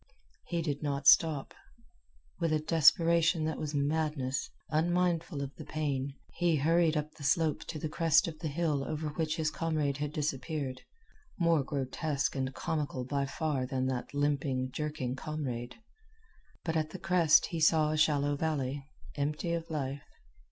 [0.47, 1.53] He did not stop.
[2.39, 7.65] With a desperation that was madness, unmindful of the pain, he hurried up the slope
[7.65, 10.81] to the crest of the hill over which his comrade had disappeared
[11.37, 15.75] more grotesque and comical by far than that limping, jerking comrade.
[16.63, 18.83] But at the crest he saw a shallow valley,
[19.15, 20.01] empty of life.